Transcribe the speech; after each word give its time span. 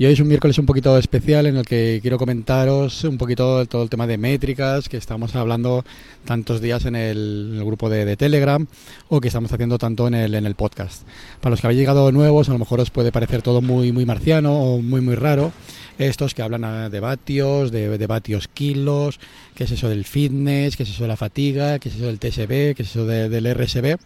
Y 0.00 0.06
hoy 0.06 0.14
es 0.14 0.20
un 0.20 0.28
miércoles 0.28 0.56
un 0.56 0.64
poquito 0.64 0.96
especial 0.96 1.44
en 1.44 1.58
el 1.58 1.66
que 1.66 1.98
quiero 2.00 2.16
comentaros 2.16 3.04
un 3.04 3.18
poquito 3.18 3.66
todo 3.66 3.82
el 3.82 3.90
tema 3.90 4.06
de 4.06 4.16
métricas 4.16 4.88
que 4.88 4.96
estamos 4.96 5.36
hablando 5.36 5.84
tantos 6.24 6.62
días 6.62 6.86
en 6.86 6.96
el, 6.96 7.60
grupo 7.66 7.90
de, 7.90 8.16
Telegram 8.16 8.66
o 9.10 9.20
que 9.20 9.28
estamos 9.28 9.52
haciendo 9.52 9.76
tanto 9.76 10.08
en 10.08 10.14
el, 10.14 10.34
en 10.34 10.46
el 10.46 10.54
podcast. 10.54 11.02
Para 11.42 11.50
los 11.50 11.60
que 11.60 11.66
habéis 11.66 11.80
llegado 11.80 12.10
nuevos, 12.12 12.48
a 12.48 12.52
lo 12.52 12.58
mejor 12.58 12.80
os 12.80 12.88
puede 12.88 13.12
parecer 13.12 13.42
todo 13.42 13.60
muy, 13.60 13.92
muy 13.92 14.06
marciano 14.06 14.58
o 14.58 14.80
muy, 14.80 15.02
muy 15.02 15.16
raro. 15.16 15.52
Estos 16.00 16.34
que 16.34 16.42
hablan 16.42 16.90
de 16.90 17.00
vatios, 17.00 17.70
de, 17.70 17.98
de 17.98 18.06
vatios 18.06 18.48
kilos, 18.48 19.20
qué 19.54 19.64
es 19.64 19.70
eso 19.70 19.88
del 19.88 20.04
fitness, 20.04 20.76
qué 20.76 20.84
es 20.84 20.90
eso 20.90 21.04
de 21.04 21.08
la 21.08 21.16
fatiga, 21.16 21.78
qué 21.78 21.90
es 21.90 21.96
eso 21.96 22.06
del 22.06 22.18
TSB, 22.18 22.74
qué 22.74 22.82
es 22.82 22.90
eso 22.90 23.06
del 23.06 23.54
RSB 23.54 23.98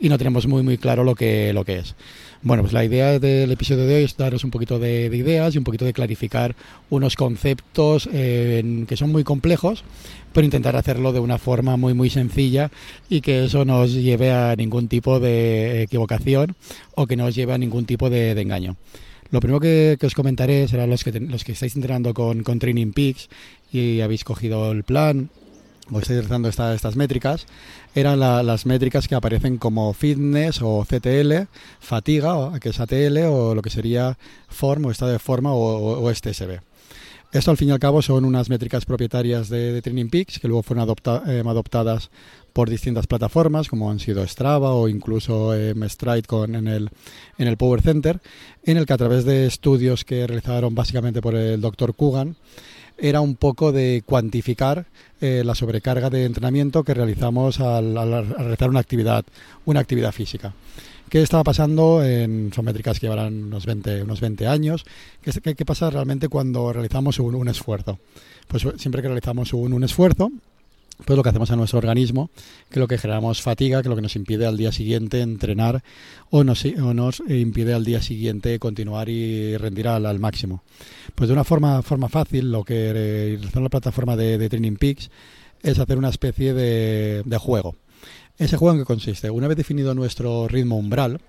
y 0.00 0.08
no 0.08 0.18
tenemos 0.18 0.46
muy, 0.46 0.62
muy 0.62 0.78
claro 0.78 1.04
lo 1.04 1.14
que, 1.14 1.52
lo 1.52 1.64
que 1.64 1.78
es. 1.78 1.94
Bueno, 2.42 2.62
pues 2.62 2.72
la 2.72 2.82
idea 2.82 3.18
del 3.18 3.52
episodio 3.52 3.86
de 3.86 3.96
hoy 3.96 4.04
es 4.04 4.16
daros 4.16 4.44
un 4.44 4.50
poquito 4.50 4.78
de, 4.78 5.10
ideas 5.12 5.54
y 5.54 5.58
un 5.58 5.64
poquito 5.64 5.84
de 5.84 5.92
clarificar 5.92 6.56
unos 6.88 7.14
conceptos 7.14 8.08
eh, 8.10 8.86
que 8.88 8.96
son 8.96 9.12
muy 9.12 9.24
complejos, 9.24 9.84
pero 10.32 10.46
intentar 10.46 10.74
hacerlo 10.74 11.12
de 11.12 11.20
una 11.20 11.36
forma 11.36 11.76
muy 11.76 11.92
muy 11.92 12.08
sencilla 12.08 12.70
y 13.10 13.20
que 13.20 13.44
eso 13.44 13.66
no 13.66 13.80
os 13.80 13.92
lleve 13.92 14.32
a 14.32 14.56
ningún 14.56 14.88
tipo 14.88 15.20
de 15.20 15.82
equivocación 15.82 16.56
o 16.94 17.06
que 17.06 17.16
no 17.16 17.26
os 17.26 17.34
lleve 17.34 17.52
a 17.52 17.58
ningún 17.58 17.84
tipo 17.84 18.08
de, 18.08 18.30
engaño. 18.40 18.76
Lo 19.30 19.40
primero 19.40 19.60
que, 19.60 19.96
os 20.02 20.14
comentaré 20.14 20.66
será 20.66 20.86
los 20.86 21.04
que, 21.04 21.12
los 21.20 21.44
que 21.44 21.52
estáis 21.52 21.76
entrenando 21.76 22.14
con, 22.14 22.42
con 22.42 22.58
Training 22.58 22.92
Peaks 22.92 23.28
y 23.72 24.00
habéis 24.00 24.24
cogido 24.24 24.72
el 24.72 24.82
plan 24.82 25.30
o 25.92 25.98
estáis 25.98 26.28
realizando 26.28 26.48
estas 26.48 26.96
métricas, 26.96 27.46
eran 27.94 28.20
las 28.20 28.66
métricas 28.66 29.08
que 29.08 29.14
aparecen 29.14 29.58
como 29.58 29.92
fitness 29.92 30.62
o 30.62 30.84
CTL, 30.84 31.48
fatiga, 31.80 32.58
que 32.60 32.70
es 32.70 32.80
ATL, 32.80 33.18
o 33.28 33.54
lo 33.54 33.62
que 33.62 33.70
sería 33.70 34.16
form 34.48 34.86
o 34.86 34.90
estado 34.90 35.12
de 35.12 35.18
forma 35.18 35.52
o, 35.52 36.00
o, 36.00 36.14
STSB. 36.14 36.60
Esto 37.32 37.52
al 37.52 37.56
fin 37.56 37.68
y 37.68 37.70
al 37.70 37.78
cabo 37.78 38.02
son 38.02 38.24
unas 38.24 38.50
métricas 38.50 38.84
propietarias 38.84 39.48
de, 39.48 39.80
Training 39.82 40.08
Peaks 40.08 40.40
que 40.40 40.48
luego 40.48 40.64
fueron 40.64 40.88
eh, 41.28 41.42
adoptadas 41.46 42.10
por 42.52 42.68
distintas 42.68 43.06
plataformas 43.06 43.68
como 43.68 43.88
han 43.88 44.00
sido 44.00 44.26
Strava 44.26 44.74
o 44.74 44.88
incluso 44.88 45.54
eh, 45.54 45.72
Stride 45.88 46.24
con, 46.24 46.56
en, 46.56 46.66
el, 46.66 46.90
en 47.38 47.46
el 47.46 47.56
Power 47.56 47.82
Center, 47.82 48.20
en 48.64 48.78
el 48.78 48.84
que 48.84 48.94
a 48.94 48.98
través 48.98 49.24
de 49.24 49.46
estudios 49.46 50.04
que 50.04 50.26
realizaron 50.26 50.74
básicamente 50.74 51.22
por 51.22 51.36
el 51.36 51.60
doctor 51.60 51.94
Kugan, 51.94 52.34
era 52.98 53.20
un 53.20 53.36
poco 53.36 53.70
de 53.70 54.02
cuantificar 54.04 54.86
eh, 55.20 55.42
la 55.44 55.54
sobrecarga 55.54 56.10
de 56.10 56.24
entrenamiento 56.24 56.82
que 56.82 56.94
realizamos 56.94 57.60
al, 57.60 57.94
realizar 57.94 58.68
una 58.68 58.80
actividad, 58.80 59.24
una 59.64 59.80
actividad 59.80 60.12
física. 60.12 60.52
¿Qué 61.10 61.20
estaba 61.22 61.42
pasando? 61.42 62.04
En, 62.04 62.52
son 62.54 62.64
métricas 62.64 63.00
que 63.00 63.06
llevarán 63.06 63.42
unos 63.42 63.66
20, 63.66 64.04
unos 64.04 64.20
20 64.20 64.46
años. 64.46 64.84
¿Qué, 65.20 65.56
¿Qué, 65.56 65.64
pasa 65.64 65.90
realmente 65.90 66.28
cuando 66.28 66.72
realizamos 66.72 67.18
un, 67.18 67.48
esfuerzo? 67.48 67.98
Pues 68.46 68.64
siempre 68.76 69.02
que 69.02 69.08
realizamos 69.08 69.52
un, 69.52 69.82
esfuerzo, 69.82 70.30
pues 71.04 71.16
lo 71.16 71.24
que 71.24 71.30
hacemos 71.30 71.50
a 71.50 71.56
nuestro 71.56 71.80
organismo, 71.80 72.30
que 72.70 72.78
lo 72.78 72.86
que 72.86 72.96
generamos 72.96 73.42
fatiga, 73.42 73.82
que 73.82 73.88
lo 73.88 73.96
que 73.96 74.02
nos 74.02 74.14
impide 74.14 74.46
al 74.46 74.56
día 74.56 74.70
siguiente 74.70 75.20
entrenar 75.20 75.82
o 76.30 76.44
nos, 76.44 76.64
o 76.64 76.94
nos 76.94 77.20
impide 77.28 77.74
al 77.74 77.84
día 77.84 78.00
siguiente 78.00 78.60
continuar 78.60 79.08
y 79.08 79.56
rendir 79.56 79.88
al, 79.88 80.20
máximo. 80.20 80.62
Pues 81.16 81.26
de 81.26 81.32
una 81.32 81.42
forma, 81.42 81.82
fácil, 81.82 82.52
lo 82.52 82.62
que 82.62 82.92
realizó 83.36 83.60
la 83.60 83.68
plataforma 83.68 84.14
de, 84.14 84.48
Training 84.48 84.76
Peaks 84.76 85.10
es 85.60 85.76
hacer 85.80 85.98
una 85.98 86.10
especie 86.10 86.54
de 86.54 87.38
juego. 87.40 87.74
Ese 88.40 88.56
juego 88.56 88.72
en 88.72 88.80
que 88.80 88.86
consiste, 88.86 89.28
una 89.28 89.48
vez 89.48 89.56
definido 89.58 89.94
nuestro 89.94 90.48
ritmo 90.48 90.78
umbral, 90.78 91.20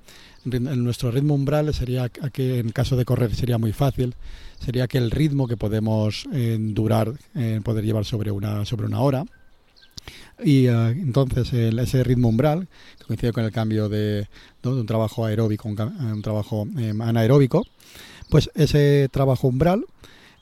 nuestro 0.45 1.11
ritmo 1.11 1.35
umbral 1.35 1.73
sería 1.73 2.07
que 2.07 2.59
en 2.59 2.69
caso 2.69 2.95
de 2.95 3.03
correr 3.03 3.35
sería 3.35 3.57
muy 3.57 3.73
fácil, 3.73 4.16
sería 4.63 4.88
que 4.88 4.97
el 4.97 5.11
ritmo 5.11 5.45
que 5.45 5.57
podemos 5.57 6.25
eh, 6.31 6.57
durar, 6.57 7.11
eh, 7.35 7.59
poder 7.66 7.83
llevar 7.83 8.05
sobre 8.05 8.31
una, 8.31 8.63
sobre 8.63 8.85
una 8.85 9.01
hora, 9.01 9.25
y 10.41 10.67
eh, 10.67 10.91
entonces 10.91 11.51
ese 11.51 12.01
ritmo 12.05 12.29
umbral, 12.29 12.69
que 12.97 13.03
coincide 13.03 13.33
con 13.33 13.43
el 13.43 13.51
cambio 13.51 13.89
de, 13.89 14.29
un 14.63 14.85
trabajo 14.85 15.25
aeróbico 15.25 15.67
a 15.67 15.72
un, 15.73 16.22
trabajo 16.22 16.66
eh, 16.79 16.93
anaeróbico, 16.97 17.67
pues 18.29 18.49
ese 18.55 19.09
trabajo 19.11 19.49
umbral, 19.49 19.83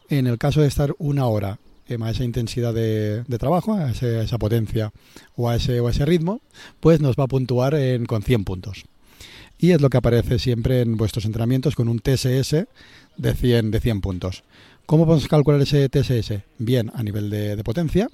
en 0.08 0.28
el 0.28 0.38
caso 0.38 0.62
de 0.62 0.68
estar 0.68 0.94
una 1.00 1.26
hora 1.26 1.58
a 2.02 2.10
esa 2.10 2.24
intensidad 2.24 2.74
de, 2.74 3.24
trabajo, 3.40 3.74
a, 3.74 3.92
esa 3.92 4.38
potencia 4.38 4.92
o 5.36 5.50
a 5.50 5.56
ese, 5.56 6.06
ritmo, 6.06 6.42
pues 6.80 7.02
nos 7.02 7.16
va 7.16 7.26
a 7.26 7.28
puntuar 7.28 7.76
con 8.08 8.22
100 8.22 8.44
puntos. 8.44 8.86
Y 9.58 9.72
es 9.72 9.82
lo 9.82 9.90
que 9.90 9.98
aparece 9.98 10.40
siempre 10.40 10.82
en 10.82 10.96
vuestros 10.96 11.26
entrenamientos 11.26 11.76
con 11.76 11.90
un 11.90 12.00
TSS 12.00 12.66
de 13.18 13.36
100, 13.36 13.72
de 13.72 13.80
100 13.80 14.02
puntos. 14.02 14.44
¿Cómo 14.86 15.06
podemos 15.06 15.28
calcular 15.28 15.62
ese 15.62 15.90
TSS? 15.90 16.42
Bien, 16.58 16.92
a 16.96 17.04
nivel 17.04 17.30
de 17.30 17.64
potencia, 17.64 18.10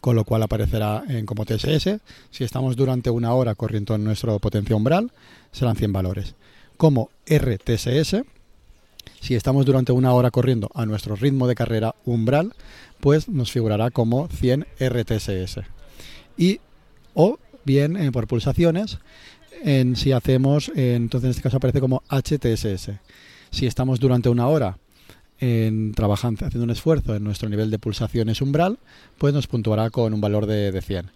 con 0.00 0.16
lo 0.16 0.24
cual 0.24 0.42
aparecerá 0.42 1.04
en 1.08 1.26
como 1.26 1.44
TSS. 1.44 1.98
Si 2.30 2.44
estamos 2.44 2.76
durante 2.76 3.10
una 3.10 3.34
hora 3.34 3.54
corriendo 3.54 3.94
en 3.94 4.04
nuestro 4.04 4.38
potencia 4.38 4.76
umbral, 4.76 5.12
serán 5.52 5.76
100 5.76 5.92
valores. 5.92 6.34
Como 6.76 7.10
RTSS, 7.26 8.22
si 9.20 9.34
estamos 9.34 9.66
durante 9.66 9.92
una 9.92 10.12
hora 10.12 10.30
corriendo 10.30 10.70
a 10.74 10.86
nuestro 10.86 11.16
ritmo 11.16 11.46
de 11.46 11.54
carrera 11.54 11.94
umbral, 12.04 12.54
pues 13.00 13.28
nos 13.28 13.52
figurará 13.52 13.90
como 13.90 14.28
100 14.28 14.66
RTSS. 14.80 15.60
Y 16.36 16.60
o 17.14 17.38
bien 17.64 17.96
eh, 17.96 18.12
por 18.12 18.26
pulsaciones, 18.26 18.98
en 19.62 19.96
si 19.96 20.12
hacemos, 20.12 20.70
entonces 20.74 21.24
en 21.24 21.30
este 21.30 21.42
caso 21.42 21.56
aparece 21.56 21.80
como 21.80 22.02
HTSS. 22.08 22.90
Si 23.50 23.66
estamos 23.66 24.00
durante 24.00 24.28
una 24.28 24.48
hora 24.48 24.78
en 25.38 25.92
trabajando, 25.92 26.46
haciendo 26.46 26.64
un 26.64 26.70
esfuerzo 26.70 27.14
en 27.14 27.24
nuestro 27.24 27.48
nivel 27.48 27.70
de 27.70 27.78
pulsaciones 27.78 28.40
umbral, 28.40 28.78
pues 29.18 29.34
nos 29.34 29.46
puntuará 29.46 29.90
con 29.90 30.14
un 30.14 30.20
valor 30.20 30.46
de, 30.46 30.72
de 30.72 30.82
100. 30.82 31.10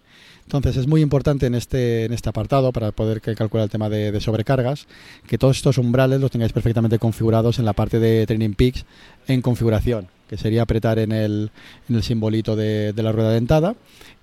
Entonces 0.53 0.81
es 0.81 0.87
muy 0.87 0.99
importante 0.99 1.45
en 1.45 1.55
este, 1.55 2.03
en 2.03 2.11
este 2.11 2.27
apartado, 2.27 2.73
para 2.73 2.91
poder 2.91 3.21
calcular 3.21 3.63
el 3.63 3.69
tema 3.69 3.87
de, 3.87 4.19
sobrecargas, 4.19 4.85
que 5.25 5.37
todos 5.37 5.55
estos 5.55 5.77
umbrales 5.77 6.19
los 6.19 6.29
tengáis 6.29 6.51
perfectamente 6.51 6.99
configurados 6.99 7.57
en 7.57 7.63
la 7.63 7.71
parte 7.71 8.01
de 8.01 8.27
Training 8.27 8.55
Peaks 8.55 8.83
en 9.27 9.41
configuración, 9.41 10.09
que 10.27 10.35
sería 10.35 10.63
apretar 10.63 10.99
en 10.99 11.13
el, 11.13 11.51
en 11.87 11.95
el 11.95 12.03
simbolito 12.03 12.57
de, 12.57 12.93
la 12.97 13.13
rueda 13.13 13.31
dentada 13.31 13.75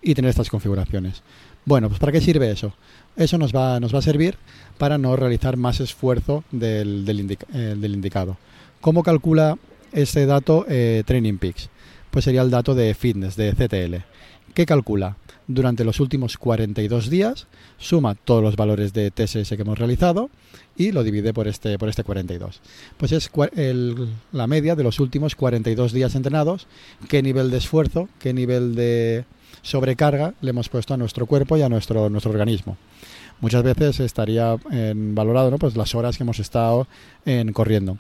y 0.03 0.15
tener 0.15 0.29
estas 0.29 0.51
configuraciones. 0.51 1.23
Bueno, 1.65 1.89
pues 1.89 1.99
¿para 1.99 2.13
qué 2.13 2.21
sirve 2.21 2.51
eso? 2.51 2.75
Eso 3.17 3.39
nos 3.39 3.57
va, 3.57 3.81
nos 3.81 3.95
va 3.95 4.01
a 4.01 4.03
servir 4.03 4.37
para 4.77 4.99
no 4.99 5.17
realizar 5.17 5.57
más 5.57 5.81
esfuerzo 5.81 6.45
del, 6.51 7.07
del, 7.07 7.39
eh, 7.55 7.75
del 7.75 7.95
indicado. 7.95 8.37
¿Cómo 8.83 9.03
calcula 9.03 9.57
este 9.93 10.27
dato 10.27 10.67
eh, 10.69 11.05
Training 11.07 11.39
Peaks? 11.39 11.71
Pues 12.11 12.27
sería 12.27 12.43
el 12.43 12.51
dato 12.51 12.75
de 12.75 12.93
fitness, 12.93 13.35
de 13.35 13.55
CTL. 13.55 14.18
¿Qué 14.55 14.67
calcula? 14.67 15.17
Durante 15.47 15.85
los 15.85 16.01
últimos 16.01 16.37
42 16.37 17.09
días 17.09 17.47
suma 17.79 18.15
todos 18.15 18.43
los 18.43 18.57
valores 18.57 18.93
de 18.93 19.11
TSS 19.11 19.49
que 19.49 19.63
hemos 19.63 19.79
realizado 19.79 20.31
y 20.77 20.93
lo 20.93 21.03
divide 21.03 21.33
por 21.33 21.49
este, 21.49 21.79
por 21.79 21.89
este 21.89 22.05
42. 22.05 22.61
Pues 22.97 23.13
es 23.13 23.31
la 24.33 24.47
media 24.47 24.77
de 24.77 24.85
los 24.85 25.01
últimos 25.01 25.35
42 25.35 25.93
días 25.93 26.15
entrenados, 26.15 26.67
qué 27.09 27.23
nivel 27.23 27.51
de 27.51 27.59
esfuerzo, 27.59 28.09
qué 28.19 28.35
nivel 28.35 28.75
de 28.75 29.25
sobrecarga 29.63 30.35
le 30.43 30.51
hemos 30.51 30.69
puesto 30.69 30.95
a 30.95 30.97
nuestro 30.97 31.27
cuerpo 31.27 31.57
y 31.57 31.63
a 31.63 31.69
nuestro, 31.69 32.11
nuestro 32.11 32.31
organismo 32.31 32.77
muchas 33.41 33.63
veces 33.63 34.01
estaría 34.01 34.57
en 34.71 35.15
valorado 35.15 35.51
¿no? 35.51 35.59
pues 35.59 35.77
las 35.77 35.95
horas 35.95 36.17
que 36.17 36.25
hemos 36.25 36.39
estado 36.39 36.87
en 37.25 37.53
corriendo. 37.53 37.99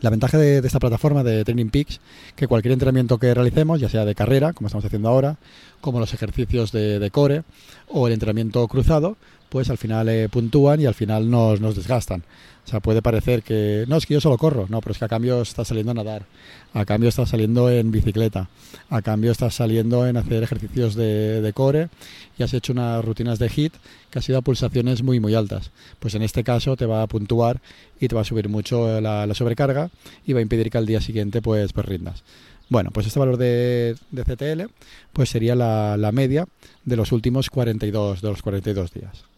La 0.00 0.10
ventaja 0.10 0.36
de, 0.36 0.58
esta 0.58 0.78
plataforma 0.78 1.22
de 1.22 1.44
Training 1.44 1.70
Peaks, 1.70 2.00
que 2.34 2.46
cualquier 2.46 2.72
entrenamiento 2.72 3.18
que 3.18 3.32
realicemos, 3.32 3.80
ya 3.80 3.88
sea 3.88 4.04
de 4.04 4.14
carrera, 4.14 4.52
como 4.52 4.68
estamos 4.68 4.84
haciendo 4.84 5.08
ahora, 5.08 5.36
como 5.80 6.00
los 6.00 6.12
ejercicios 6.12 6.70
de, 6.70 7.10
core 7.10 7.44
o 7.88 8.06
el 8.06 8.12
entrenamiento 8.12 8.66
cruzado, 8.68 9.16
pues 9.48 9.70
al 9.70 9.78
final 9.78 10.08
eh, 10.08 10.28
puntúan 10.28 10.80
y 10.80 10.86
al 10.86 10.94
final 10.94 11.30
nos, 11.30 11.60
nos 11.60 11.76
desgastan. 11.76 12.22
O 12.66 12.68
sea, 12.68 12.80
puede 12.80 13.00
parecer 13.00 13.44
que 13.44 13.84
no, 13.86 13.96
es 13.96 14.06
que 14.06 14.14
yo 14.14 14.20
solo 14.20 14.36
corro, 14.36 14.66
no, 14.68 14.80
pero 14.80 14.90
es 14.90 14.98
que 14.98 15.04
a 15.04 15.08
cambio 15.08 15.40
estás 15.40 15.68
saliendo 15.68 15.92
a 15.92 15.94
nadar, 15.94 16.26
a 16.74 16.84
cambio 16.84 17.08
estás 17.08 17.28
saliendo 17.28 17.70
en 17.70 17.92
bicicleta, 17.92 18.48
a 18.90 19.02
cambio 19.02 19.30
estás 19.30 19.54
saliendo 19.54 20.04
en 20.04 20.16
hacer 20.16 20.42
ejercicios 20.42 20.96
de, 20.96 21.52
core 21.54 21.90
y 22.36 22.42
has 22.42 22.52
hecho 22.54 22.72
unas 22.72 23.04
rutinas 23.04 23.38
de 23.38 23.48
HIT 23.48 23.72
que 24.10 24.18
ha 24.18 24.22
sido 24.22 24.38
a 24.38 24.42
pulsaciones 24.42 25.04
muy, 25.04 25.20
muy 25.20 25.36
altas. 25.36 25.70
Pues 26.00 26.16
en 26.16 26.22
este 26.22 26.42
caso 26.42 26.76
te 26.76 26.86
va 26.86 27.02
a 27.02 27.06
puntuar 27.06 27.60
y 28.00 28.08
te 28.08 28.16
va 28.16 28.22
a 28.22 28.24
subir 28.24 28.48
mucho 28.48 29.00
la, 29.00 29.32
sobrecarga 29.32 29.90
y 30.26 30.32
va 30.32 30.40
a 30.40 30.42
impedir 30.42 30.68
que 30.68 30.78
al 30.78 30.86
día 30.86 31.00
siguiente 31.00 31.42
pues, 31.42 31.72
pues 31.72 31.86
rindas. 31.86 32.24
Bueno, 32.68 32.90
pues 32.90 33.06
este 33.06 33.20
valor 33.20 33.36
de, 33.36 33.94
de 34.10 34.24
CTL 34.24 34.72
pues 35.12 35.28
sería 35.28 35.54
la, 35.54 35.96
la, 35.96 36.10
media 36.10 36.48
de 36.84 36.96
los 36.96 37.12
últimos 37.12 37.48
42, 37.48 38.22
de 38.22 38.28
los 38.28 38.42
42 38.42 38.92
días. 38.92 39.35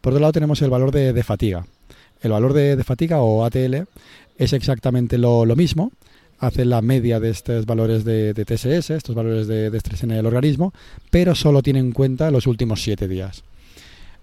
Por 0.00 0.12
otro 0.12 0.20
lado 0.20 0.32
tenemos 0.32 0.62
el 0.62 0.70
valor 0.70 0.90
de, 0.92 1.22
fatiga. 1.22 1.66
El 2.20 2.32
valor 2.32 2.52
de, 2.52 2.82
fatiga 2.84 3.20
o 3.20 3.44
ATL 3.44 3.86
es 4.36 4.52
exactamente 4.52 5.18
lo, 5.18 5.44
mismo, 5.56 5.92
hace 6.38 6.64
la 6.64 6.82
media 6.82 7.20
de 7.20 7.30
estos 7.30 7.66
valores 7.66 8.04
de, 8.04 8.32
TSS, 8.34 8.90
estos 8.90 9.14
valores 9.14 9.46
de, 9.46 9.76
estrés 9.76 10.02
en 10.02 10.12
el 10.12 10.26
organismo, 10.26 10.72
pero 11.10 11.34
solo 11.34 11.62
tiene 11.62 11.80
en 11.80 11.92
cuenta 11.92 12.30
los 12.30 12.46
últimos 12.46 12.82
siete 12.82 13.08
días. 13.08 13.42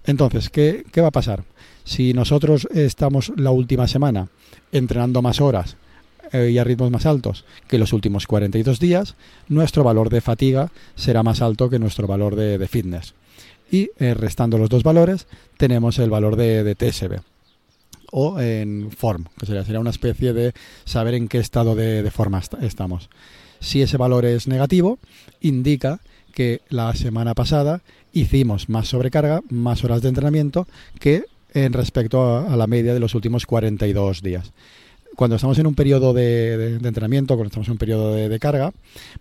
Entonces, 0.05 0.49
¿qué, 0.49 0.85
¿qué, 0.91 1.01
va 1.01 1.07
a 1.07 1.11
pasar? 1.11 1.43
Si 1.83 2.13
nosotros 2.13 2.67
estamos 2.73 3.31
la 3.35 3.51
última 3.51 3.87
semana 3.87 4.27
entrenando 4.71 5.21
más 5.21 5.41
horas 5.41 5.77
eh, 6.31 6.49
y 6.51 6.57
a 6.57 6.63
ritmos 6.63 6.91
más 6.91 7.05
altos 7.05 7.45
que 7.67 7.77
los 7.77 7.93
últimos 7.93 8.25
42 8.27 8.79
días, 8.79 9.15
nuestro 9.47 9.83
valor 9.83 10.09
de 10.09 10.21
fatiga 10.21 10.71
será 10.95 11.23
más 11.23 11.41
alto 11.41 11.69
que 11.69 11.79
nuestro 11.79 12.07
valor 12.07 12.35
de, 12.35 12.67
fitness. 12.67 13.13
Y 13.71 13.89
eh, 13.97 14.13
restando 14.13 14.57
los 14.57 14.69
dos 14.69 14.83
valores, 14.83 15.27
tenemos 15.57 15.99
el 15.99 16.09
valor 16.09 16.35
de, 16.35 16.75
TSB 16.75 17.19
o 18.11 18.39
en 18.39 18.91
form, 18.91 19.25
que 19.37 19.45
sería, 19.45 19.79
una 19.79 19.89
especie 19.89 20.31
de 20.31 20.53
saber 20.85 21.15
en 21.15 21.27
qué 21.27 21.39
estado 21.39 21.75
de, 21.75 22.09
forma 22.11 22.41
estamos. 22.61 23.09
Si 23.59 23.81
ese 23.81 23.97
valor 23.97 24.25
es 24.25 24.47
negativo, 24.47 24.99
indica 25.41 25.99
que 26.33 26.61
la 26.69 26.93
semana 26.93 27.33
pasada 27.33 27.81
hicimos 28.13 28.69
más 28.69 28.87
sobrecarga, 28.87 29.41
más 29.49 29.83
horas 29.83 30.01
de 30.01 30.09
entrenamiento 30.09 30.67
que 30.99 31.25
en 31.53 31.73
respecto 31.73 32.21
a, 32.21 32.53
a 32.53 32.57
la 32.57 32.67
media 32.67 32.93
de 32.93 32.99
los 32.99 33.15
últimos 33.15 33.45
42 33.45 34.21
días 34.21 34.53
cuando 35.15 35.35
estamos 35.35 35.57
en 35.59 35.67
un 35.67 35.75
periodo 35.75 36.13
de, 36.13 36.75
entrenamiento, 36.83 37.35
cuando 37.35 37.47
estamos 37.47 37.67
en 37.67 37.73
un 37.73 37.77
periodo 37.77 38.13
de, 38.13 38.39
carga, 38.39 38.71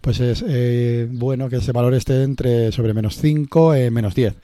pues 0.00 0.20
es 0.20 0.44
eh, 0.46 1.08
bueno 1.10 1.48
que 1.48 1.56
ese 1.56 1.72
valor 1.72 1.94
esté 1.94 2.22
entre 2.22 2.72
sobre 2.72 2.94
menos 2.94 3.16
5 3.16 3.76
y 3.76 3.90
menos 3.90 4.14
10. 4.14 4.34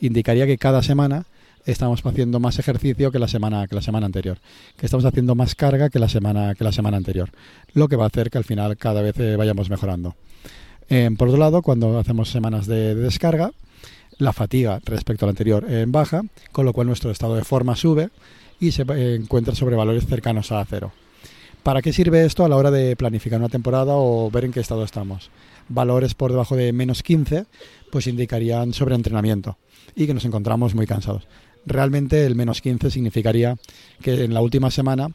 Indicaría 0.00 0.46
que 0.46 0.58
cada 0.58 0.82
semana 0.82 1.26
estamos 1.66 2.04
haciendo 2.04 2.40
más 2.40 2.58
ejercicio 2.58 3.12
que 3.12 3.18
la 3.18 3.28
semana 3.28 3.66
que 3.66 3.74
la 3.74 3.82
semana 3.82 4.06
anterior, 4.06 4.38
que 4.76 4.86
estamos 4.86 5.04
haciendo 5.04 5.34
más 5.34 5.54
carga 5.54 5.90
que 5.90 5.98
la 5.98 6.08
semana 6.08 6.54
que 6.54 6.64
la 6.64 6.72
semana 6.72 6.96
anterior, 6.96 7.30
lo 7.74 7.88
que 7.88 7.96
va 7.96 8.04
a 8.04 8.08
hacer 8.08 8.30
que 8.30 8.38
al 8.38 8.44
final 8.44 8.76
cada 8.76 9.02
vez 9.02 9.18
eh, 9.18 9.36
vayamos 9.36 9.68
mejorando. 9.70 10.14
Eh, 10.88 11.08
por 11.16 11.28
otro 11.28 11.38
lado, 11.38 11.62
cuando 11.62 11.98
hacemos 11.98 12.30
semanas 12.30 12.66
de, 12.66 12.94
descarga, 12.94 13.52
la 14.18 14.32
fatiga 14.32 14.80
respecto 14.84 15.24
al 15.24 15.30
anterior 15.30 15.64
en 15.70 15.92
baja, 15.92 16.22
con 16.52 16.66
lo 16.66 16.72
cual 16.72 16.86
nuestro 16.86 17.10
estado 17.10 17.36
de 17.36 17.44
forma 17.44 17.76
sube 17.76 18.10
y 18.60 18.72
se 18.72 18.82
encuentra 19.14 19.54
sobre 19.54 19.76
valores 19.76 20.06
cercanos 20.06 20.52
a 20.52 20.64
cero. 20.64 20.92
¿Para 21.62 21.82
qué 21.82 21.92
sirve 21.92 22.24
esto 22.24 22.44
a 22.44 22.48
la 22.48 22.56
hora 22.56 22.70
de 22.70 22.96
planificar 22.96 23.38
una 23.38 23.48
temporada 23.48 23.92
o 23.94 24.30
ver 24.30 24.44
en 24.44 24.52
qué 24.52 24.60
estado 24.60 24.84
estamos? 24.84 25.30
Valores 25.68 26.14
por 26.14 26.30
debajo 26.30 26.56
de 26.56 26.72
menos 26.72 27.02
15 27.02 27.46
pues 27.90 28.06
indicarían 28.06 28.72
sobreentrenamiento 28.72 29.58
y 29.94 30.06
que 30.06 30.14
nos 30.14 30.24
encontramos 30.24 30.74
muy 30.74 30.86
cansados. 30.86 31.26
Realmente 31.66 32.24
el 32.24 32.34
menos 32.34 32.62
15 32.62 32.90
significaría 32.90 33.56
que 34.00 34.24
en 34.24 34.32
la 34.32 34.40
última 34.40 34.70
semana 34.70 35.08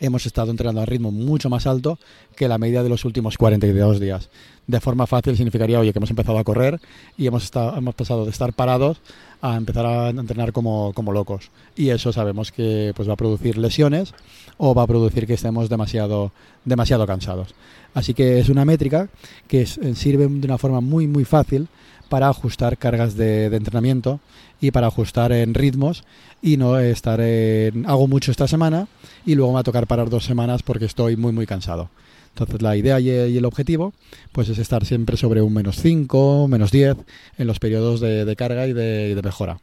hemos 0.00 0.26
estado 0.26 0.50
entrenando 0.50 0.80
a 0.80 0.86
ritmo 0.86 1.10
mucho 1.10 1.50
más 1.50 1.66
alto 1.66 1.98
que 2.36 2.48
la 2.48 2.58
media 2.58 2.82
de 2.82 2.88
los 2.88 3.04
últimos 3.04 3.36
42 3.36 4.00
días. 4.00 4.30
De 4.68 4.80
forma 4.80 5.06
fácil 5.06 5.34
significaría, 5.34 5.80
oye, 5.80 5.92
que 5.92 5.98
hemos 5.98 6.10
empezado 6.10 6.38
a 6.38 6.44
correr 6.44 6.78
y 7.16 7.26
hemos, 7.26 7.42
estado, 7.44 7.76
hemos 7.76 7.94
pasado 7.94 8.24
de 8.24 8.30
estar 8.30 8.52
parados 8.52 9.00
a 9.40 9.56
empezar 9.56 9.86
a 9.86 10.10
entrenar 10.10 10.52
como, 10.52 10.92
como, 10.94 11.10
locos. 11.10 11.50
Y 11.74 11.88
eso 11.88 12.12
sabemos 12.12 12.52
que 12.52 12.92
pues, 12.94 13.08
va 13.08 13.14
a 13.14 13.16
producir 13.16 13.56
lesiones 13.56 14.12
o 14.58 14.74
va 14.74 14.82
a 14.82 14.86
producir 14.86 15.26
que 15.26 15.32
estemos 15.32 15.70
demasiado, 15.70 16.32
demasiado 16.66 17.06
cansados. 17.06 17.54
Así 17.94 18.12
que 18.12 18.40
es 18.40 18.50
una 18.50 18.66
métrica 18.66 19.08
que 19.48 19.64
sirve 19.66 20.28
de 20.28 20.46
una 20.46 20.58
forma 20.58 20.82
muy, 20.82 21.06
muy 21.06 21.24
fácil 21.24 21.68
para 22.10 22.28
ajustar 22.28 22.76
cargas 22.76 23.16
de, 23.16 23.46
entrenamiento 23.46 24.20
y 24.60 24.70
para 24.70 24.88
ajustar 24.88 25.32
en 25.32 25.54
ritmos 25.54 26.04
y 26.42 26.56
no 26.56 26.78
estar 26.78 27.20
en 27.20 27.86
hago 27.86 28.06
mucho 28.06 28.30
esta 28.30 28.48
semana 28.48 28.88
y 29.24 29.34
luego 29.34 29.52
me 29.52 29.54
va 29.54 29.60
a 29.60 29.64
tocar 29.64 29.86
parar 29.86 30.10
dos 30.10 30.24
semanas 30.24 30.62
porque 30.62 30.84
estoy 30.84 31.16
muy 31.16 31.32
muy 31.32 31.46
cansado. 31.46 31.90
Entonces 32.38 32.62
la 32.62 32.76
idea 32.76 33.00
y 33.00 33.36
el 33.36 33.44
objetivo 33.44 33.92
pues 34.30 34.48
es 34.48 34.58
estar 34.58 34.84
siempre 34.84 35.16
sobre 35.16 35.42
un 35.42 35.52
menos 35.52 35.80
5, 35.82 36.46
menos 36.46 36.70
10 36.70 36.96
en 37.36 37.46
los 37.48 37.58
periodos 37.58 38.00
de, 38.00 38.36
carga 38.36 38.68
y 38.68 38.72
de, 38.72 39.20
mejora. 39.24 39.58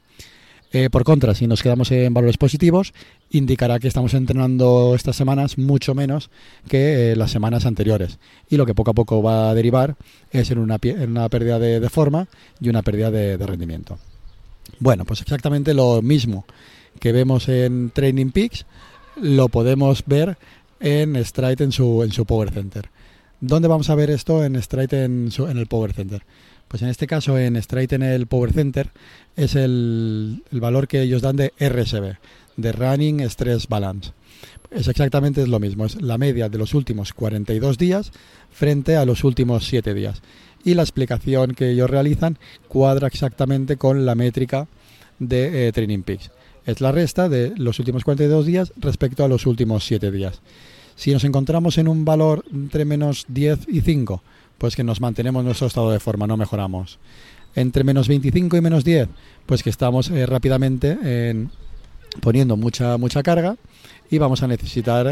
Eh, 0.74 0.90
por 0.90 1.06
contra, 1.06 1.34
si 1.36 1.48
nos 1.48 1.64
quedamos 1.64 1.90
en 1.92 2.14
valores 2.14 2.36
positivos, 2.36 2.94
indicará 3.32 3.80
que 3.80 3.88
estamos 3.88 4.14
entrenando 4.14 4.94
estas 4.94 5.16
semanas 5.16 5.58
mucho 5.58 5.96
menos 5.96 6.30
que 6.68 7.14
eh, 7.14 7.16
las 7.16 7.32
semanas 7.32 7.66
anteriores. 7.66 8.20
Y 8.50 8.58
lo 8.58 8.66
que 8.66 8.76
poco 8.76 8.92
a 8.92 8.94
poco 8.94 9.24
va 9.24 9.50
a 9.50 9.56
derivar 9.56 9.96
es 10.32 10.52
en 10.52 10.58
una, 10.58 10.78
una 11.08 11.30
pérdida 11.30 11.60
de, 11.60 11.90
forma 11.90 12.28
y 12.60 12.68
una 12.68 12.82
pérdida 12.82 13.10
de, 13.10 13.38
rendimiento. 13.38 13.98
Bueno, 14.80 15.06
pues 15.06 15.22
exactamente 15.22 15.74
lo 15.74 16.02
mismo 16.02 16.46
que 17.00 17.14
vemos 17.14 17.48
en 17.48 17.92
Training 17.92 18.32
Peaks, 18.32 18.66
lo 19.16 19.48
podemos 19.48 20.04
ver 20.06 20.38
en 20.86 21.16
Stride 21.26 21.64
en 21.64 21.72
su, 21.72 22.08
su 22.12 22.26
Power 22.26 22.52
Center. 22.52 22.90
¿Dónde 23.42 23.68
vamos 23.68 23.90
a 23.90 23.96
ver 23.96 24.12
esto 24.12 24.46
en 24.46 24.62
Stride 24.62 25.04
en, 25.06 25.30
en 25.36 25.58
el 25.58 25.66
Power 25.66 25.94
Center? 25.94 26.22
Pues 26.68 26.84
en 26.84 26.90
este 26.90 27.08
caso 27.08 27.40
en 27.40 27.62
Stride 27.62 27.96
en 27.96 28.04
el 28.04 28.28
Power 28.28 28.54
Center 28.54 28.92
es 29.36 29.56
el, 29.56 30.44
el 30.52 30.62
valor 30.62 30.88
que 30.88 31.02
ellos 31.02 31.24
dan 31.24 31.38
de 31.38 31.54
RSB, 31.60 32.18
de 32.58 32.72
Running 32.72 33.22
Stress 33.22 33.68
Balance. 33.68 34.12
Es 34.70 34.88
exactamente 34.88 35.48
lo 35.48 35.60
mismo, 35.60 35.88
es 35.88 36.00
la 36.00 36.20
media 36.20 36.50
de 36.50 36.60
los 36.60 36.76
últimos 36.76 37.14
42 37.14 37.80
días 37.80 38.12
frente 38.52 38.96
a 38.96 39.06
los 39.06 39.24
últimos 39.24 39.66
7 39.66 39.92
días. 39.96 40.22
Y 40.64 40.76
la 40.76 40.84
explicación 40.84 41.56
que 41.56 41.72
ellos 41.72 41.90
realizan 41.90 42.38
cuadra 42.68 43.08
exactamente 43.08 43.78
con 43.78 44.06
la 44.06 44.14
métrica 44.14 44.68
de 45.18 45.68
eh, 45.68 45.72
Training 45.72 46.04
Peaks. 46.04 46.30
Es 46.68 46.80
la 46.80 46.92
resta 46.92 47.28
de 47.28 47.54
los 47.58 47.80
últimos 47.80 48.04
42 48.04 48.46
días 48.46 48.74
respecto 48.78 49.24
a 49.24 49.28
los 49.28 49.48
últimos 49.48 49.84
7 49.84 50.12
días. 50.12 50.42
Si 50.96 51.12
nos 51.12 51.24
encontramos 51.24 51.78
en 51.78 51.88
un 51.88 52.06
valor 52.06 52.46
entre 52.52 52.86
menos 52.86 53.26
10 53.28 53.68
y 53.68 53.82
5, 53.82 54.24
pues 54.58 54.76
que 54.76 54.84
nos 54.84 55.02
mantenemos 55.02 55.44
nuestro 55.44 55.68
estado 55.68 55.92
de 55.92 56.00
forma, 56.00 56.28
no 56.28 56.38
mejoramos. 56.38 57.00
Entre 57.56 57.84
menos 57.84 58.08
25 58.08 58.58
y 58.58 58.62
menos 58.62 58.84
10, 58.84 59.10
pues 59.46 59.64
que 59.64 59.70
estamos 59.70 60.10
eh, 60.10 60.26
rápidamente 60.26 60.98
en, 61.30 61.52
poniendo 62.22 62.58
mucha, 62.58 62.98
mucha 62.98 63.24
carga 63.24 63.58
y 64.10 64.18
vamos 64.18 64.44
a 64.44 64.48
necesitar 64.48 65.08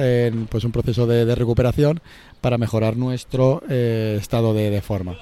pues 0.49 0.63
un 0.63 0.71
proceso 0.71 1.07
de, 1.07 1.33
recuperación 1.35 2.01
para 2.41 2.57
mejorar 2.57 2.97
nuestro 2.97 3.63
eh, 3.69 4.17
estado 4.19 4.53
de, 4.53 4.81
forma. 4.81 5.17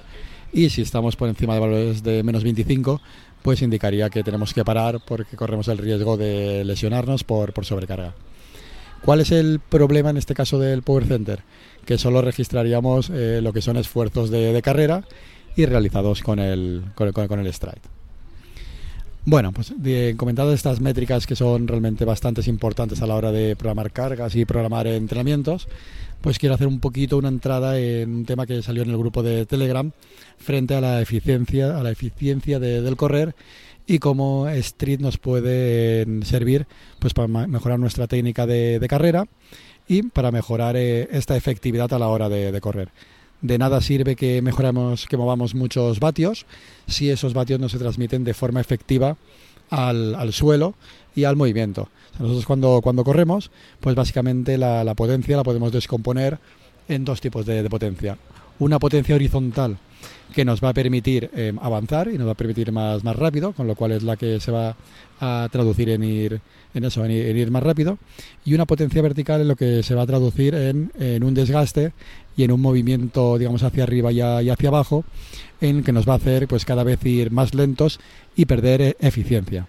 Y 0.51 0.69
si 0.69 0.81
estamos 0.81 1.15
por 1.15 1.29
encima 1.29 1.53
de 1.53 1.59
valores 1.59 2.03
de 2.03 2.23
menos 2.23 2.43
25, 2.43 3.01
pues 3.41 3.61
indicaría 3.61 4.09
que 4.09 4.23
tenemos 4.23 4.53
que 4.53 4.65
parar 4.65 4.99
porque 5.05 5.37
corremos 5.37 5.67
el 5.67 5.77
riesgo 5.77 6.17
de 6.17 6.63
lesionarnos 6.65 7.23
por, 7.23 7.53
sobrecarga. 7.65 8.13
¿Cuál 9.03 9.21
es 9.21 9.31
el 9.31 9.59
problema 9.59 10.11
en 10.11 10.17
este 10.17 10.35
caso 10.35 10.59
del 10.59 10.83
Power 10.83 11.05
Center? 11.05 11.39
Que 11.85 11.97
solo 11.97 12.21
registraríamos 12.21 13.09
eh, 13.09 13.39
lo 13.41 13.51
que 13.51 13.61
son 13.61 13.77
esfuerzos 13.77 14.29
de, 14.29 14.61
carrera 14.61 15.03
y 15.55 15.65
realizados 15.65 16.21
con 16.21 16.39
el, 16.39 16.83
con, 16.95 17.11
con 17.11 17.39
el 17.39 17.51
stride. 17.51 17.81
Bueno, 19.23 19.51
pues 19.51 19.73
de, 19.77 20.15
comentado 20.17 20.51
estas 20.51 20.81
métricas 20.81 21.27
que 21.27 21.35
son 21.35 21.67
realmente 21.67 22.05
bastante 22.05 22.41
importantes 22.49 23.01
a 23.01 23.07
la 23.07 23.15
hora 23.15 23.31
de 23.31 23.55
programar 23.55 23.91
cargas 23.91 24.35
y 24.35 24.45
programar 24.45 24.87
entrenamientos, 24.87 25.67
pues 26.21 26.39
quiero 26.39 26.55
hacer 26.55 26.67
un 26.67 26.79
poquito 26.79 27.17
una 27.17 27.27
entrada 27.27 27.79
en 27.79 28.13
un 28.13 28.25
tema 28.25 28.47
que 28.47 28.63
salió 28.63 28.81
en 28.81 28.89
el 28.89 28.97
grupo 28.97 29.21
de 29.21 29.45
Telegram 29.45 29.91
frente 30.37 30.73
a 30.73 30.81
la 30.81 31.01
eficiencia, 31.01 31.77
a 31.77 31.83
la 31.83 31.91
eficiencia 31.91 32.59
del 32.59 32.95
correr 32.95 33.35
y 33.91 33.99
cómo 33.99 34.47
Street 34.47 34.99
nos 34.99 35.17
puede 35.17 36.05
servir 36.23 36.65
pues 36.99 37.13
para 37.13 37.27
mejorar 37.27 37.77
nuestra 37.79 38.07
técnica 38.07 38.45
de, 38.45 38.85
carrera 38.89 39.27
y 39.87 40.03
para 40.03 40.31
mejorar 40.31 40.77
eh, 40.77 41.09
esta 41.11 41.35
efectividad 41.35 41.93
a 41.93 41.99
la 41.99 42.07
hora 42.07 42.29
de 42.29 42.61
correr. 42.61 42.89
De 43.41 43.57
nada 43.57 43.81
sirve 43.81 44.15
que 44.15 44.41
mejoramos, 44.41 45.07
que 45.07 45.17
movamos 45.17 45.55
muchos 45.55 45.99
vatios 45.99 46.45
si 46.87 47.09
esos 47.09 47.33
vatios 47.33 47.59
no 47.59 47.69
se 47.69 47.79
transmiten 47.79 48.23
de 48.23 48.35
forma 48.35 48.61
efectiva 48.61 49.17
al, 49.71 50.31
suelo 50.31 50.75
y 51.15 51.23
al 51.23 51.35
movimiento. 51.35 51.89
nosotros 52.19 52.45
cuando, 52.45 52.81
cuando 52.83 53.03
corremos, 53.03 53.49
pues 53.79 53.95
básicamente 53.95 54.57
la, 54.57 54.93
potencia 54.95 55.35
la 55.35 55.43
podemos 55.43 55.71
descomponer 55.71 56.37
en 56.87 57.03
dos 57.03 57.19
tipos 57.19 57.45
de, 57.45 57.67
potencia. 57.67 58.17
Una 58.59 58.77
potencia 58.77 59.15
horizontal 59.15 59.77
que 60.33 60.45
nos 60.45 60.63
va 60.63 60.69
a 60.69 60.73
permitir 60.73 61.29
eh, 61.35 61.53
avanzar 61.61 62.07
y 62.09 62.17
nos 62.17 62.27
va 62.27 62.31
a 62.31 62.35
permitir 62.35 62.71
más, 62.71 63.03
más 63.03 63.15
rápido, 63.15 63.53
con 63.53 63.67
lo 63.67 63.75
cual 63.75 63.91
es 63.91 64.03
la 64.03 64.15
que 64.15 64.39
se 64.39 64.51
va 64.51 64.75
a 65.19 65.47
traducir 65.51 65.89
en 65.89 66.03
ir 66.03 66.41
en 66.73 66.85
eso, 66.85 67.03
en 67.03 67.11
ir, 67.11 67.51
más 67.51 67.63
rápido, 67.63 67.97
y 68.45 68.53
una 68.53 68.65
potencia 68.65 69.01
vertical 69.01 69.41
en 69.41 69.49
lo 69.49 69.55
que 69.55 69.83
se 69.83 69.93
va 69.93 70.03
a 70.03 70.07
traducir 70.07 70.55
en, 70.55 70.91
en 70.97 71.23
un 71.23 71.33
desgaste 71.33 71.91
y 72.37 72.43
en 72.43 72.51
un 72.51 72.61
movimiento, 72.61 73.37
digamos, 73.37 73.63
hacia 73.63 73.83
arriba 73.83 74.11
y, 74.11 74.21
hacia 74.21 74.69
abajo, 74.69 75.03
en 75.59 75.83
que 75.83 75.91
nos 75.91 76.07
va 76.07 76.13
a 76.13 76.17
hacer 76.17 76.47
pues 76.47 76.65
cada 76.65 76.83
vez 76.83 77.05
ir 77.05 77.31
más 77.31 77.53
lentos 77.53 77.99
y 78.35 78.45
perder 78.45 78.81
eh, 78.81 78.95
eficiencia. 78.99 79.67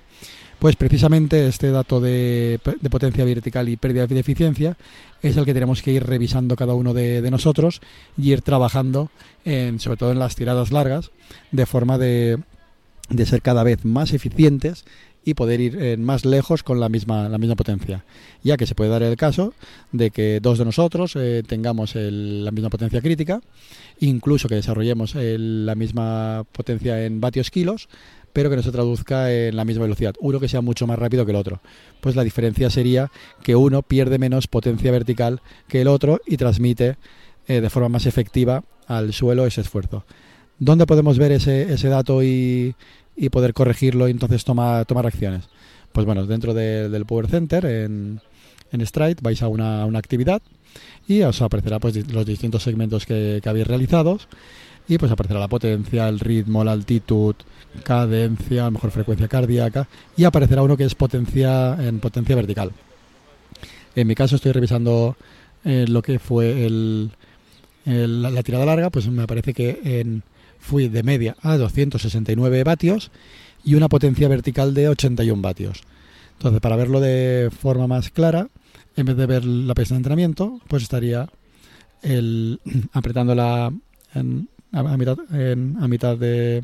Pues 0.62 0.76
precisamente 0.76 1.48
este 1.48 1.72
dato 1.72 2.00
de, 2.00 2.60
potencia 2.88 3.24
vertical 3.24 3.68
y 3.68 3.76
pérdida 3.76 4.06
de 4.06 4.20
eficiencia 4.20 4.76
es 5.20 5.36
el 5.36 5.44
que 5.44 5.54
tenemos 5.54 5.82
que 5.82 5.90
ir 5.90 6.06
revisando 6.06 6.54
cada 6.54 6.74
uno 6.74 6.94
de, 6.94 7.28
nosotros 7.32 7.80
y 8.16 8.30
ir 8.30 8.42
trabajando, 8.42 9.10
en, 9.44 9.80
sobre 9.80 9.96
todo 9.96 10.12
en 10.12 10.20
las 10.20 10.36
tiradas 10.36 10.70
largas, 10.70 11.10
de 11.50 11.66
forma 11.66 11.98
de, 11.98 12.38
ser 13.24 13.42
cada 13.42 13.64
vez 13.64 13.84
más 13.84 14.12
eficientes 14.12 14.84
y 15.24 15.34
poder 15.34 15.60
ir 15.60 15.82
eh, 15.82 15.96
más 15.96 16.24
lejos 16.24 16.62
con 16.62 16.78
la 16.78 16.88
misma, 16.88 17.28
la 17.28 17.38
misma 17.38 17.56
potencia. 17.56 18.04
Ya 18.44 18.56
que 18.56 18.66
se 18.66 18.76
puede 18.76 18.90
dar 18.90 19.02
el 19.02 19.16
caso 19.16 19.54
de 19.90 20.12
que 20.12 20.38
dos 20.40 20.58
de 20.58 20.64
nosotros 20.64 21.16
eh, 21.16 21.42
tengamos 21.44 21.96
la 21.96 22.52
misma 22.52 22.70
potencia 22.70 23.00
crítica, 23.00 23.40
incluso 23.98 24.48
que 24.48 24.54
desarrollemos 24.54 25.16
la 25.16 25.74
misma 25.74 26.44
potencia 26.52 27.04
en 27.04 27.20
vatios 27.20 27.50
kilos, 27.50 27.88
pero 28.32 28.50
que 28.50 28.56
no 28.56 28.62
se 28.62 28.72
traduzca 28.72 29.32
en 29.32 29.56
la 29.56 29.64
misma 29.64 29.82
velocidad. 29.82 30.14
Uno 30.20 30.40
que 30.40 30.48
sea 30.48 30.60
mucho 30.60 30.86
más 30.86 30.98
rápido 30.98 31.24
que 31.24 31.32
el 31.32 31.36
otro. 31.36 31.60
Pues 32.00 32.16
la 32.16 32.24
diferencia 32.24 32.70
sería 32.70 33.10
que 33.42 33.56
uno 33.56 33.82
pierde 33.82 34.18
menos 34.18 34.46
potencia 34.46 34.90
vertical 34.90 35.40
que 35.68 35.82
el 35.82 35.88
otro 35.88 36.20
y 36.26 36.36
transmite 36.36 36.96
eh, 37.46 37.60
de 37.60 37.70
forma 37.70 37.88
más 37.88 38.06
efectiva 38.06 38.64
al 38.86 39.12
suelo 39.12 39.46
ese 39.46 39.60
esfuerzo. 39.60 40.04
¿Dónde 40.58 40.86
podemos 40.86 41.18
ver 41.18 41.32
ese, 41.32 41.72
ese 41.72 41.88
dato 41.88 42.22
y, 42.22 42.74
y, 43.16 43.28
poder 43.30 43.52
corregirlo 43.52 44.06
y 44.06 44.12
entonces 44.12 44.44
tomar, 44.44 44.86
tomar 44.86 45.06
acciones? 45.06 45.48
Pues 45.92 46.06
bueno, 46.06 46.24
dentro 46.24 46.54
del 46.54 47.04
Power 47.04 47.26
Center, 47.26 47.64
en, 47.66 48.20
en 48.70 48.86
Stride, 48.86 49.16
vais 49.20 49.42
a 49.42 49.48
una, 49.48 49.84
una 49.86 49.98
actividad 49.98 50.40
y 51.06 51.22
os 51.22 51.42
aparecerá 51.42 51.80
pues, 51.80 52.10
los 52.12 52.24
distintos 52.24 52.62
segmentos 52.62 53.06
que 53.06 53.42
habéis 53.44 53.66
realizado 53.66 54.18
y 54.88 54.98
pues 54.98 55.12
aparecerá 55.12 55.40
la 55.40 55.48
potencia, 55.48 56.08
el 56.08 56.20
ritmo, 56.20 56.64
la 56.64 56.72
altitud, 56.72 57.34
cadencia, 57.84 58.70
mejor 58.70 58.90
frecuencia 58.90 59.28
cardíaca 59.28 59.88
y 60.16 60.24
aparecerá 60.24 60.62
uno 60.62 60.76
que 60.76 60.84
es 60.84 60.94
potencia 60.94 61.76
en 61.80 62.00
potencia 62.00 62.36
vertical. 62.36 62.72
En 63.94 64.06
mi 64.06 64.14
caso 64.14 64.36
estoy 64.36 64.52
revisando 64.52 65.16
eh, 65.64 65.86
lo 65.88 66.02
que 66.02 66.18
fue 66.18 66.66
el, 66.66 67.10
la, 67.84 68.42
tirada 68.42 68.66
larga, 68.66 68.90
pues 68.90 69.08
me 69.08 69.26
parece 69.26 69.54
que 69.54 69.80
en, 69.84 70.22
fui 70.58 70.88
de 70.88 71.02
media 71.02 71.36
a 71.42 71.56
269 71.56 72.64
vatios 72.64 73.10
y 73.64 73.74
una 73.74 73.88
potencia 73.88 74.28
vertical 74.28 74.74
de 74.74 74.88
81 74.88 75.40
vatios. 75.42 75.82
Entonces, 76.32 76.60
para 76.60 76.76
verlo 76.76 77.00
de 77.00 77.50
forma 77.56 77.86
más 77.86 78.10
clara, 78.10 78.48
en 78.96 79.06
vez 79.06 79.16
de 79.16 79.26
ver 79.26 79.44
la 79.44 79.74
pista 79.74 79.94
de 79.94 79.98
entrenamiento, 79.98 80.60
pues 80.68 80.82
estaría 80.82 81.28
el, 82.02 82.60
apretando 82.92 83.34
la, 83.34 83.72
a, 84.72 84.96
mitad, 84.96 85.18
a 85.20 85.88
mitad 85.88 86.16
de, 86.16 86.62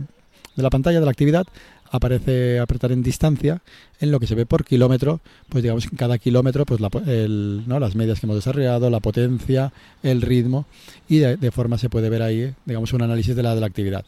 de 0.58 0.62
la 0.62 0.70
pantalla 0.70 0.98
de 0.98 1.04
la 1.04 1.10
actividad 1.10 1.46
aparece 1.90 2.58
apretar 2.58 2.92
en 2.92 3.02
distancia 3.02 3.62
en 4.00 4.10
lo 4.10 4.20
que 4.20 4.26
se 4.26 4.34
ve 4.34 4.44
por 4.44 4.64
kilómetro 4.64 5.20
pues 5.48 5.62
digamos 5.62 5.84
que 5.84 5.90
en 5.90 5.96
cada 5.96 6.18
kilómetro 6.18 6.66
pues 6.66 6.80
el, 7.06 7.62
¿no? 7.66 7.80
las 7.80 7.94
medias 7.94 8.20
que 8.20 8.26
hemos 8.26 8.36
desarrollado 8.36 8.90
la 8.90 9.00
potencia 9.00 9.72
el 10.02 10.20
ritmo 10.20 10.66
y 11.08 11.18
de, 11.18 11.50
forma 11.50 11.78
se 11.78 11.88
puede 11.88 12.10
ver 12.10 12.22
ahí 12.22 12.54
digamos 12.66 12.92
un 12.92 13.02
análisis 13.02 13.34
de 13.36 13.42
la, 13.42 13.54
de 13.54 13.60
la 13.60 13.66
actividad. 13.66 14.04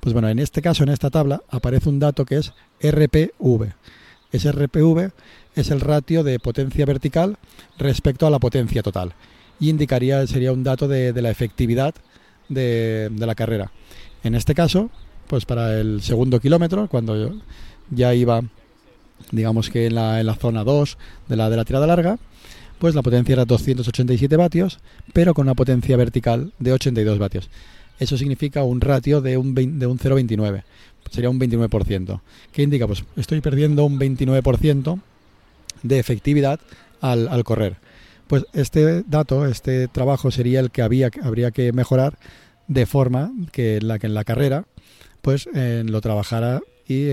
Pues 0.00 0.12
bueno 0.12 0.28
en 0.28 0.38
este 0.38 0.62
caso 0.62 0.84
en 0.84 0.90
esta 0.90 1.10
tabla 1.10 1.42
aparece 1.50 1.88
un 1.88 1.98
dato 1.98 2.24
que 2.24 2.36
es 2.36 2.52
RPV 2.80 3.72
ese 4.32 4.52
RPV 4.52 5.10
es 5.54 5.70
el 5.70 5.80
ratio 5.80 6.22
de 6.22 6.38
potencia 6.38 6.84
vertical 6.84 7.38
respecto 7.78 8.26
a 8.26 8.30
la 8.30 8.38
potencia 8.38 8.82
total. 8.82 9.14
Y 9.58 9.70
indicaría 9.70 10.26
sería 10.26 10.52
un 10.52 10.62
dato 10.62 10.86
de, 10.88 11.14
de 11.14 11.22
la 11.22 11.30
efectividad 11.30 11.94
de, 12.48 13.10
la 13.16 13.34
carrera 13.34 13.70
en 14.22 14.34
este 14.34 14.54
caso 14.54 14.90
pues 15.26 15.44
para 15.44 15.80
el 15.80 16.02
segundo 16.02 16.40
kilómetro, 16.40 16.88
cuando 16.88 17.16
yo 17.16 17.34
ya 17.90 18.14
iba, 18.14 18.42
digamos 19.30 19.70
que 19.70 19.86
en 19.86 19.94
la, 19.94 20.20
en 20.20 20.26
la 20.26 20.34
zona 20.34 20.64
2 20.64 20.98
de 21.28 21.36
la, 21.36 21.50
de 21.50 21.56
la 21.56 21.64
tirada 21.64 21.86
larga, 21.86 22.18
pues 22.78 22.94
la 22.94 23.02
potencia 23.02 23.32
era 23.32 23.44
287 23.44 24.36
vatios, 24.36 24.78
pero 25.12 25.34
con 25.34 25.46
una 25.46 25.54
potencia 25.54 25.96
vertical 25.96 26.52
de 26.58 26.72
82 26.72 27.18
vatios. 27.18 27.50
Eso 27.98 28.18
significa 28.18 28.62
un 28.62 28.80
ratio 28.80 29.20
de 29.20 29.36
un, 29.36 29.54
de 29.54 29.86
un 29.86 29.98
0,29, 29.98 30.62
sería 31.10 31.30
un 31.30 31.40
29%. 31.40 32.20
¿Qué 32.52 32.62
indica? 32.62 32.86
Pues 32.86 33.04
estoy 33.16 33.40
perdiendo 33.40 33.84
un 33.84 33.98
29% 33.98 35.00
de 35.82 35.98
efectividad 35.98 36.60
al, 37.00 37.28
al, 37.28 37.44
correr. 37.44 37.76
Pues 38.26 38.44
este 38.52 39.02
dato, 39.02 39.46
este 39.46 39.88
trabajo 39.88 40.30
sería 40.30 40.60
el 40.60 40.70
que 40.70 40.82
había, 40.82 41.10
habría 41.22 41.50
que 41.50 41.72
mejorar 41.72 42.18
de 42.66 42.86
forma 42.86 43.32
que 43.52 43.80
la, 43.80 43.98
que 43.98 44.06
en 44.06 44.14
la 44.14 44.24
carrera 44.24 44.64
pues 45.22 45.48
lo 45.54 46.00
trabajara 46.00 46.60
y, 46.88 47.08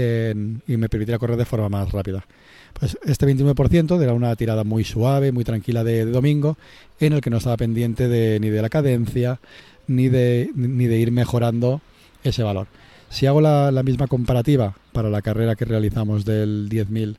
me 0.68 0.90
permitiera 0.90 1.18
correr 1.18 1.38
de 1.38 1.46
forma 1.46 1.70
más 1.70 1.92
rápida. 1.92 2.26
Pues 2.74 2.98
este 3.06 3.26
29% 3.26 4.02
era 4.02 4.14
una 4.14 4.36
tirada 4.36 4.64
muy 4.64 4.84
suave, 4.84 5.32
muy 5.32 5.44
tranquila 5.44 5.84
de, 5.84 6.06
domingo, 6.06 6.58
en 7.00 7.14
el 7.14 7.22
que 7.22 7.30
no 7.30 7.38
estaba 7.38 7.58
pendiente 7.58 8.08
de, 8.08 8.40
ni 8.40 8.50
de 8.50 8.62
la 8.62 8.70
cadencia, 8.70 9.40
ni 9.88 10.10
de, 10.10 10.52
ni 10.56 10.86
de 10.86 10.98
ir 10.98 11.12
mejorando 11.12 11.82
ese 12.24 12.44
valor. 12.44 12.68
Si 13.10 13.26
hago 13.26 13.42
la, 13.42 13.72
misma 13.84 14.08
comparativa 14.08 14.76
para 14.92 15.10
la 15.10 15.22
carrera 15.22 15.56
que 15.56 15.66
realizamos 15.66 16.26
del 16.26 16.70
10.000 16.70 17.18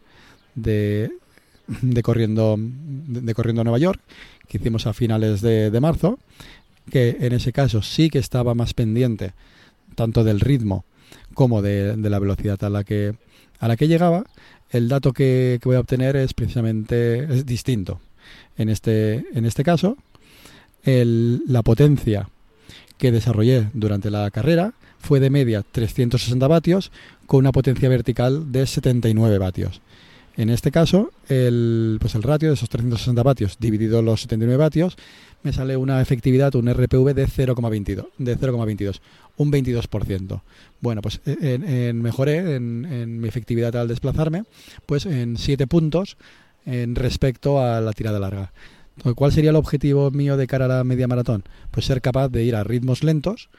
de, 0.55 1.11
de, 1.67 2.03
corriendo, 2.03 2.57
de, 2.59 3.35
corriendo 3.35 3.63
a 3.63 3.65
Nueva 3.65 3.79
York, 3.79 4.01
que 4.49 4.59
hicimos 4.59 4.87
a 4.87 4.93
finales 4.93 5.41
de, 5.41 5.71
de 5.71 5.81
marzo, 5.81 6.19
que 6.91 7.17
en 7.21 7.33
ese 7.33 7.53
caso 7.53 7.83
sí 7.83 8.11
que 8.11 8.19
estaba 8.19 8.55
más 8.55 8.75
pendiente 8.75 9.33
tanto 9.95 10.25
del 10.25 10.41
ritmo 10.41 10.85
como 11.35 11.63
de, 11.63 11.97
la 11.97 12.19
velocidad 12.19 12.63
a 12.65 12.71
la 12.71 12.85
que 12.85 13.15
a 13.61 13.69
la 13.69 13.77
que 13.77 13.89
llegaba, 13.89 14.25
el 14.71 14.89
dato 14.89 15.13
que, 15.13 15.59
voy 15.65 15.77
a 15.77 15.81
obtener 15.81 16.17
es 16.17 16.35
precisamente 16.35 17.25
es 17.33 17.47
distinto. 17.47 18.01
En 18.59 18.69
este, 18.69 19.25
en 19.33 19.47
este 19.47 19.65
caso, 19.65 19.97
la 20.85 21.63
potencia 21.63 22.29
que 22.99 23.13
desarrollé 23.13 23.69
durante 23.73 24.11
la 24.11 24.31
carrera 24.31 24.75
fue 24.99 25.21
de 25.21 25.31
media 25.31 25.65
360 25.71 26.47
vatios 26.47 26.91
con 27.27 27.41
una 27.41 27.53
potencia 27.53 27.89
vertical 27.89 28.53
de 28.53 28.67
79 28.67 29.39
vatios. 29.39 29.81
En 30.37 30.51
este 30.51 30.73
caso, 30.73 31.13
el, 31.29 31.99
pues 32.01 32.15
el 32.17 32.23
ratio 32.23 32.49
de 32.49 32.55
esos 32.55 32.69
360 32.69 33.23
vatios 33.23 33.57
dividido 33.61 34.03
los 34.03 34.23
79 34.23 34.57
vatios 34.57 34.97
me 35.45 35.53
sale 35.53 35.77
una 35.77 36.01
efectividad, 36.01 36.55
un 36.55 36.73
RPV 36.73 37.15
de 37.15 37.29
0,22, 37.29 38.07
de 38.19 38.39
0,22, 38.39 39.01
un 39.37 39.53
22%. 39.53 40.41
Bueno, 40.81 41.03
pues 41.03 41.21
en, 41.27 42.01
mejoré 42.01 42.57
en, 42.57 43.21
mi 43.21 43.29
efectividad 43.29 43.77
al 43.77 43.89
desplazarme, 43.89 44.45
pues 44.87 45.07
en 45.07 45.37
7 45.37 45.67
puntos 45.67 46.17
en 46.67 46.95
respecto 46.95 47.61
a 47.61 47.81
la 47.81 47.93
tirada 47.93 48.19
larga. 48.19 48.53
¿Cuál 49.15 49.33
sería 49.33 49.51
el 49.51 49.57
objetivo 49.57 50.11
mío 50.11 50.37
de 50.37 50.47
cara 50.47 50.65
a 50.65 50.69
la 50.69 50.85
media 50.85 51.07
maratón? 51.07 51.45
Pues 51.71 51.87
ser 51.87 52.01
capaz 52.01 52.29
de 52.29 52.43
ir 52.45 52.57
a 52.57 52.65
ritmos 52.65 53.05
lentos 53.05 53.51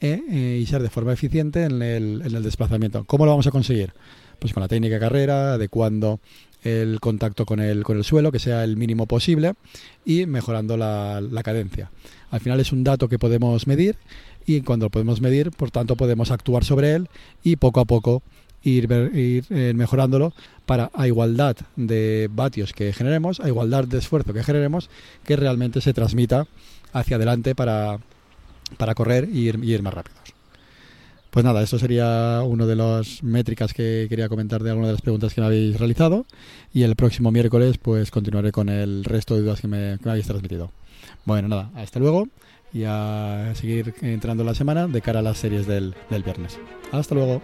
eh, 0.00 0.20
eh, 0.30 0.58
y 0.60 0.66
ser 0.66 0.82
de 0.82 0.90
forma 0.90 1.12
eficiente 1.12 1.64
en 1.64 1.82
el, 1.82 2.22
en 2.24 2.34
el 2.34 2.42
desplazamiento. 2.42 3.04
¿Cómo 3.04 3.26
lo 3.26 3.30
vamos 3.30 3.46
a 3.46 3.50
conseguir? 3.50 3.92
Pues 4.38 4.52
con 4.52 4.60
la 4.60 4.68
técnica 4.68 4.94
de 4.94 5.00
carrera, 5.00 5.54
adecuando 5.54 6.20
el 6.62 7.00
contacto 7.00 7.46
con 7.46 7.60
el, 7.60 7.84
con 7.84 7.96
el 7.96 8.04
suelo, 8.04 8.32
que 8.32 8.38
sea 8.38 8.64
el 8.64 8.76
mínimo 8.76 9.06
posible, 9.06 9.54
y 10.04 10.26
mejorando 10.26 10.76
la, 10.76 11.20
la 11.20 11.42
cadencia. 11.42 11.90
Al 12.30 12.40
final 12.40 12.60
es 12.60 12.72
un 12.72 12.84
dato 12.84 13.08
que 13.08 13.18
podemos 13.18 13.66
medir 13.66 13.96
y 14.46 14.62
cuando 14.62 14.86
lo 14.86 14.90
podemos 14.90 15.20
medir, 15.20 15.50
por 15.50 15.70
tanto, 15.70 15.96
podemos 15.96 16.30
actuar 16.30 16.64
sobre 16.64 16.94
él 16.94 17.08
y 17.42 17.56
poco 17.56 17.80
a 17.80 17.84
poco 17.84 18.22
ir, 18.62 18.90
ir 19.14 19.44
eh, 19.50 19.72
mejorándolo 19.74 20.32
para 20.66 20.90
a 20.94 21.06
igualdad 21.06 21.56
de 21.76 22.28
vatios 22.32 22.72
que 22.72 22.92
generemos, 22.92 23.40
a 23.40 23.48
igualdad 23.48 23.84
de 23.84 23.98
esfuerzo 23.98 24.32
que 24.32 24.42
generemos, 24.42 24.90
que 25.24 25.36
realmente 25.36 25.80
se 25.80 25.92
transmita 25.92 26.46
hacia 26.92 27.16
adelante 27.16 27.54
para, 27.54 27.98
para 28.76 28.94
correr 28.94 29.28
y 29.32 29.48
ir, 29.48 29.60
y 29.62 29.72
ir 29.72 29.82
más 29.82 29.94
rápidos. 29.94 30.37
Pues 31.38 31.44
nada, 31.44 31.62
esto 31.62 31.78
sería 31.78 32.42
una 32.44 32.66
de 32.66 32.74
las 32.74 33.22
métricas 33.22 33.72
que 33.72 34.06
quería 34.08 34.28
comentar 34.28 34.60
de 34.60 34.70
algunas 34.70 34.88
de 34.88 34.94
las 34.94 35.02
preguntas 35.02 35.32
que 35.32 35.40
me 35.40 35.46
habéis 35.46 35.78
realizado 35.78 36.26
y 36.74 36.82
el 36.82 36.96
próximo 36.96 37.30
miércoles 37.30 37.78
pues 37.78 38.10
continuaré 38.10 38.50
con 38.50 38.68
el 38.68 39.04
resto 39.04 39.36
de 39.36 39.42
dudas 39.42 39.60
que 39.60 39.68
me, 39.68 39.98
habéis 40.04 40.26
transmitido. 40.26 40.72
Bueno, 41.26 41.46
nada, 41.46 41.70
hasta 41.76 42.00
luego 42.00 42.26
y 42.72 42.82
a 42.88 43.52
seguir 43.54 43.94
entrando 44.02 44.42
la 44.42 44.56
semana 44.56 44.88
de 44.88 45.00
cara 45.00 45.20
a 45.20 45.22
las 45.22 45.38
series 45.38 45.68
del, 45.68 45.94
del 46.10 46.24
viernes. 46.24 46.58
Hasta 46.90 47.14
luego. 47.14 47.40